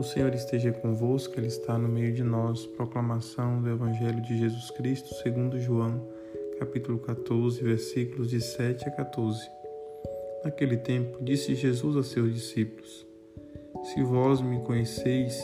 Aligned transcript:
O 0.00 0.02
Senhor 0.02 0.34
esteja 0.34 0.72
convosco, 0.72 1.38
Ele 1.38 1.48
está 1.48 1.76
no 1.76 1.86
meio 1.86 2.10
de 2.14 2.24
nós. 2.24 2.64
Proclamação 2.64 3.60
do 3.60 3.68
Evangelho 3.68 4.22
de 4.22 4.38
Jesus 4.38 4.70
Cristo 4.70 5.14
segundo 5.16 5.60
João, 5.60 6.08
capítulo 6.58 6.98
14, 7.00 7.62
versículos 7.62 8.30
de 8.30 8.40
7 8.40 8.88
a 8.88 8.92
14. 8.92 9.38
Naquele 10.42 10.78
tempo, 10.78 11.22
disse 11.22 11.54
Jesus 11.54 11.98
a 11.98 12.02
seus 12.02 12.32
discípulos: 12.32 13.06
Se 13.82 14.02
vós 14.02 14.40
me 14.40 14.60
conheceis, 14.60 15.38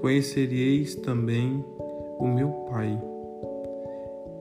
conhecereis 0.00 0.94
também 0.94 1.62
o 2.18 2.26
meu 2.26 2.48
Pai. 2.70 2.98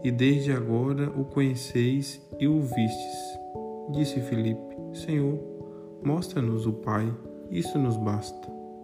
E 0.06 0.10
desde 0.10 0.54
agora 0.54 1.10
o 1.10 1.26
conheceis 1.26 2.22
e 2.40 2.48
o 2.48 2.62
vistes. 2.62 3.40
Disse 3.90 4.22
Filipe: 4.22 4.78
Senhor, 4.94 5.38
mostra-nos 6.02 6.66
o 6.66 6.72
Pai, 6.72 7.14
isso 7.52 7.78
nos 7.78 7.98
basta. 7.98 8.61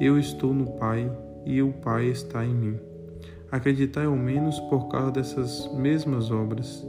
eu 0.00 0.18
estou 0.18 0.54
no 0.54 0.66
Pai 0.78 1.12
e 1.44 1.60
o 1.60 1.74
Pai 1.74 2.06
está 2.06 2.42
em 2.42 2.54
mim. 2.54 2.80
Acreditai 3.52 4.06
ao 4.06 4.16
menos 4.16 4.58
por 4.60 4.88
causa 4.88 5.10
dessas 5.10 5.70
mesmas 5.74 6.30
obras. 6.30 6.86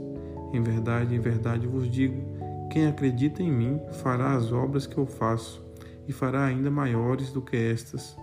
Em 0.50 0.62
verdade, 0.62 1.14
em 1.14 1.20
verdade 1.20 1.66
vos 1.66 1.90
digo: 1.90 2.22
quem 2.70 2.86
acredita 2.86 3.42
em 3.42 3.52
mim 3.52 3.78
fará 4.02 4.32
as 4.32 4.50
obras 4.50 4.86
que 4.86 4.96
eu 4.96 5.04
faço 5.04 5.62
e 6.08 6.12
fará 6.12 6.46
ainda 6.46 6.70
maiores 6.70 7.30
do 7.30 7.42
que 7.42 7.54
estas, 7.54 8.16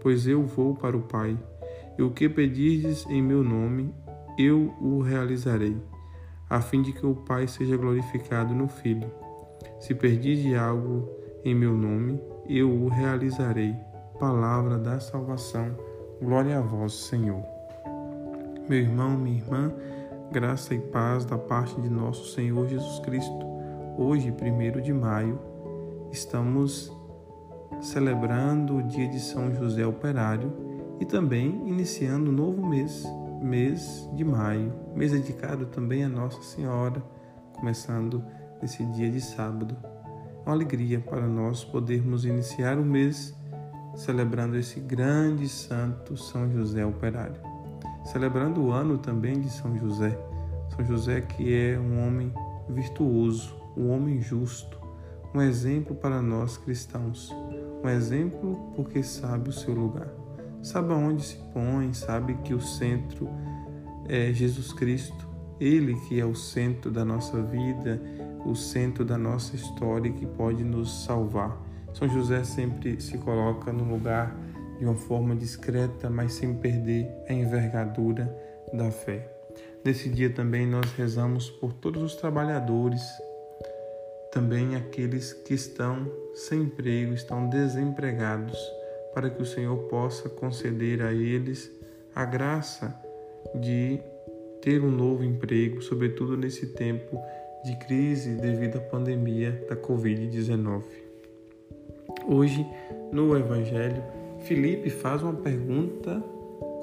pois 0.00 0.28
eu 0.28 0.44
vou 0.44 0.76
para 0.76 0.96
o 0.96 1.02
Pai. 1.02 1.36
E 1.98 2.02
o 2.02 2.12
que 2.12 2.28
pedirdes 2.28 3.04
em 3.08 3.20
meu 3.20 3.42
nome, 3.42 3.92
eu 4.38 4.72
o 4.80 5.00
realizarei, 5.02 5.76
a 6.48 6.60
fim 6.60 6.82
de 6.82 6.92
que 6.92 7.04
o 7.04 7.16
Pai 7.16 7.48
seja 7.48 7.76
glorificado 7.76 8.54
no 8.54 8.68
Filho. 8.68 9.10
Se 9.80 9.92
perdirdes 9.92 10.54
algo 10.54 11.10
em 11.44 11.52
meu 11.52 11.76
nome, 11.76 12.20
eu 12.48 12.70
o 12.70 12.88
realizarei 12.88 13.74
palavra 14.20 14.76
da 14.76 15.00
salvação. 15.00 15.74
Glória 16.20 16.58
a 16.58 16.60
vós, 16.60 16.92
Senhor. 16.92 17.42
Meu 18.68 18.78
irmão, 18.78 19.16
minha 19.16 19.38
irmã, 19.38 19.72
graça 20.30 20.74
e 20.74 20.78
paz 20.78 21.24
da 21.24 21.38
parte 21.38 21.80
de 21.80 21.88
nosso 21.88 22.34
Senhor 22.34 22.68
Jesus 22.68 22.98
Cristo. 22.98 23.46
Hoje, 23.96 24.30
1 24.30 24.82
de 24.82 24.92
maio, 24.92 25.40
estamos 26.12 26.92
celebrando 27.80 28.76
o 28.76 28.82
dia 28.82 29.08
de 29.08 29.18
São 29.18 29.54
José 29.54 29.86
Operário 29.86 30.52
e 31.00 31.06
também 31.06 31.66
iniciando 31.66 32.30
um 32.30 32.34
novo 32.34 32.66
mês, 32.66 33.06
mês 33.40 34.06
de 34.12 34.22
maio, 34.22 34.70
mês 34.94 35.12
dedicado 35.12 35.64
também 35.64 36.04
a 36.04 36.10
Nossa 36.10 36.42
Senhora, 36.42 37.02
começando 37.54 38.22
nesse 38.60 38.84
dia 38.84 39.10
de 39.10 39.22
sábado. 39.22 39.74
É 39.84 40.42
uma 40.46 40.54
alegria 40.54 41.00
para 41.00 41.26
nós 41.26 41.64
podermos 41.64 42.26
iniciar 42.26 42.78
o 42.78 42.84
mês 42.84 43.39
celebrando 43.94 44.56
esse 44.56 44.80
grande 44.80 45.48
santo 45.48 46.16
São 46.16 46.50
José 46.50 46.84
Operário. 46.84 47.40
Celebrando 48.04 48.62
o 48.62 48.72
ano 48.72 48.98
também 48.98 49.40
de 49.40 49.50
São 49.50 49.76
José. 49.78 50.18
São 50.74 50.84
José 50.84 51.20
que 51.20 51.54
é 51.54 51.78
um 51.78 52.06
homem 52.06 52.32
virtuoso, 52.68 53.54
um 53.76 53.90
homem 53.90 54.20
justo, 54.20 54.78
um 55.34 55.40
exemplo 55.40 55.94
para 55.94 56.22
nós 56.22 56.56
cristãos. 56.56 57.34
Um 57.82 57.88
exemplo 57.88 58.72
porque 58.74 59.02
sabe 59.02 59.50
o 59.50 59.52
seu 59.52 59.74
lugar. 59.74 60.08
Sabe 60.62 60.92
aonde 60.92 61.24
se 61.24 61.36
põe, 61.54 61.92
sabe 61.92 62.34
que 62.44 62.52
o 62.52 62.60
centro 62.60 63.28
é 64.06 64.32
Jesus 64.32 64.72
Cristo. 64.72 65.28
Ele 65.58 65.94
que 66.08 66.20
é 66.20 66.24
o 66.24 66.34
centro 66.34 66.90
da 66.90 67.04
nossa 67.04 67.42
vida, 67.42 68.00
o 68.44 68.54
centro 68.54 69.04
da 69.04 69.18
nossa 69.18 69.56
história 69.56 70.10
que 70.10 70.26
pode 70.26 70.64
nos 70.64 71.04
salvar 71.04 71.69
são 71.92 72.08
José 72.08 72.44
sempre 72.44 73.00
se 73.00 73.18
coloca 73.18 73.72
no 73.72 73.84
lugar 73.84 74.36
de 74.78 74.84
uma 74.84 74.94
forma 74.94 75.36
discreta, 75.36 76.08
mas 76.08 76.32
sem 76.32 76.54
perder 76.54 77.08
a 77.28 77.32
envergadura 77.32 78.34
da 78.72 78.90
fé. 78.90 79.28
Nesse 79.84 80.08
dia 80.08 80.30
também 80.30 80.66
nós 80.66 80.92
rezamos 80.92 81.50
por 81.50 81.72
todos 81.72 82.02
os 82.02 82.14
trabalhadores, 82.14 83.02
também 84.32 84.76
aqueles 84.76 85.32
que 85.32 85.54
estão 85.54 86.10
sem 86.34 86.62
emprego, 86.62 87.12
estão 87.12 87.48
desempregados, 87.48 88.58
para 89.12 89.28
que 89.28 89.42
o 89.42 89.46
Senhor 89.46 89.76
possa 89.88 90.28
conceder 90.28 91.02
a 91.02 91.12
eles 91.12 91.70
a 92.14 92.24
graça 92.24 92.94
de 93.54 94.00
ter 94.62 94.82
um 94.82 94.90
novo 94.90 95.24
emprego, 95.24 95.82
sobretudo 95.82 96.36
nesse 96.36 96.66
tempo 96.68 97.18
de 97.64 97.76
crise 97.76 98.36
devido 98.36 98.76
à 98.76 98.80
pandemia 98.80 99.66
da 99.68 99.76
Covid-19. 99.76 100.99
Hoje, 102.26 102.66
no 103.12 103.36
Evangelho, 103.36 104.02
Felipe 104.40 104.90
faz 104.90 105.22
uma 105.22 105.34
pergunta 105.34 106.22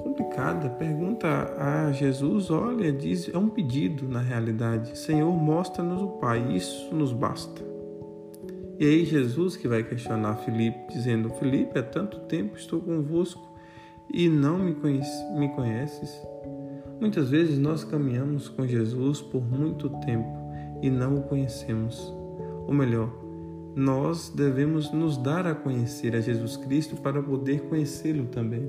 complicada, 0.02 0.70
pergunta 0.70 1.26
a 1.58 1.92
Jesus, 1.92 2.50
olha, 2.50 2.92
diz, 2.92 3.28
é 3.32 3.38
um 3.38 3.48
pedido 3.48 4.08
na 4.08 4.20
realidade. 4.20 4.96
Senhor, 4.96 5.32
mostra-nos 5.32 6.02
o 6.02 6.08
Pai, 6.18 6.52
isso 6.52 6.94
nos 6.94 7.12
basta. 7.12 7.62
E 8.78 8.84
aí 8.84 9.04
Jesus 9.04 9.56
que 9.56 9.66
vai 9.66 9.82
questionar 9.82 10.36
Felipe, 10.36 10.78
dizendo, 10.92 11.30
Felipe, 11.30 11.78
há 11.78 11.82
tanto 11.82 12.20
tempo 12.20 12.56
estou 12.56 12.80
convosco 12.80 13.42
e 14.12 14.28
não 14.28 14.58
me, 14.58 14.74
conhece, 14.74 15.24
me 15.34 15.48
conheces? 15.48 16.22
Muitas 17.00 17.30
vezes 17.30 17.58
nós 17.58 17.84
caminhamos 17.84 18.48
com 18.48 18.66
Jesus 18.66 19.20
por 19.20 19.42
muito 19.42 19.90
tempo 20.00 20.28
e 20.80 20.88
não 20.90 21.16
o 21.16 21.22
conhecemos. 21.22 22.14
Ou 22.66 22.72
melhor, 22.72 23.10
nós 23.78 24.28
devemos 24.28 24.90
nos 24.90 25.16
dar 25.16 25.46
a 25.46 25.54
conhecer 25.54 26.16
a 26.16 26.20
Jesus 26.20 26.56
Cristo 26.56 26.96
para 26.96 27.22
poder 27.22 27.60
conhecê-lo 27.68 28.26
também. 28.26 28.68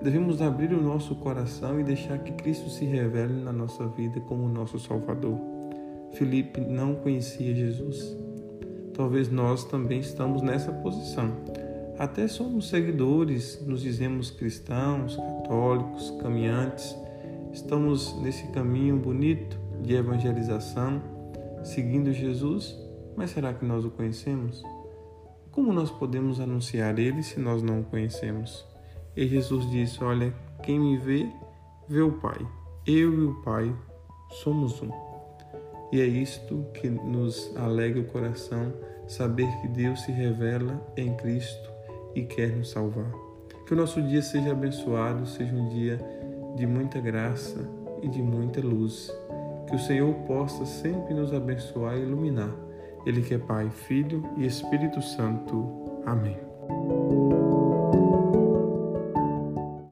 Devemos 0.00 0.40
abrir 0.40 0.72
o 0.72 0.80
nosso 0.80 1.16
coração 1.16 1.80
e 1.80 1.82
deixar 1.82 2.20
que 2.20 2.30
Cristo 2.30 2.70
se 2.70 2.84
revele 2.84 3.34
na 3.34 3.52
nossa 3.52 3.84
vida 3.88 4.20
como 4.20 4.48
nosso 4.48 4.78
Salvador. 4.78 5.36
Felipe 6.12 6.60
não 6.60 6.94
conhecia 6.94 7.52
Jesus. 7.52 8.16
Talvez 8.94 9.28
nós 9.28 9.64
também 9.64 9.98
estamos 9.98 10.40
nessa 10.40 10.70
posição. 10.70 11.32
Até 11.98 12.28
somos 12.28 12.68
seguidores, 12.68 13.60
nos 13.66 13.82
dizemos 13.82 14.30
cristãos, 14.30 15.16
católicos, 15.16 16.16
caminhantes. 16.22 16.96
Estamos 17.52 18.16
nesse 18.22 18.46
caminho 18.52 18.96
bonito 18.98 19.58
de 19.82 19.94
evangelização, 19.94 21.02
seguindo 21.64 22.12
Jesus, 22.12 22.87
mas 23.18 23.32
será 23.32 23.52
que 23.52 23.64
nós 23.64 23.84
o 23.84 23.90
conhecemos? 23.90 24.62
Como 25.50 25.72
nós 25.72 25.90
podemos 25.90 26.38
anunciar 26.38 27.00
ele 27.00 27.20
se 27.20 27.40
nós 27.40 27.64
não 27.64 27.80
o 27.80 27.84
conhecemos? 27.84 28.64
E 29.16 29.26
Jesus 29.26 29.68
disse: 29.68 30.04
Olha, 30.04 30.32
quem 30.62 30.78
me 30.78 30.96
vê, 30.96 31.28
vê 31.88 32.00
o 32.00 32.12
Pai. 32.12 32.38
Eu 32.86 33.12
e 33.12 33.24
o 33.24 33.42
Pai 33.42 33.74
somos 34.30 34.80
um. 34.80 34.90
E 35.90 36.00
é 36.00 36.06
isto 36.06 36.64
que 36.74 36.88
nos 36.88 37.52
alegra 37.56 38.00
o 38.00 38.04
coração, 38.04 38.72
saber 39.08 39.48
que 39.62 39.66
Deus 39.66 40.00
se 40.02 40.12
revela 40.12 40.80
em 40.96 41.12
Cristo 41.16 41.72
e 42.14 42.22
quer 42.22 42.54
nos 42.56 42.70
salvar. 42.70 43.10
Que 43.66 43.74
o 43.74 43.76
nosso 43.76 44.00
dia 44.00 44.22
seja 44.22 44.52
abençoado, 44.52 45.26
seja 45.26 45.52
um 45.52 45.68
dia 45.70 45.98
de 46.54 46.68
muita 46.68 47.00
graça 47.00 47.68
e 48.00 48.06
de 48.06 48.22
muita 48.22 48.60
luz. 48.60 49.12
Que 49.66 49.74
o 49.74 49.78
Senhor 49.80 50.14
possa 50.24 50.64
sempre 50.64 51.14
nos 51.14 51.34
abençoar 51.34 51.96
e 51.96 52.02
iluminar 52.02 52.68
ele 53.06 53.22
que 53.22 53.34
é 53.34 53.38
Pai, 53.38 53.70
Filho 53.70 54.22
e 54.36 54.46
Espírito 54.46 55.00
Santo. 55.00 56.02
Amém. 56.06 56.36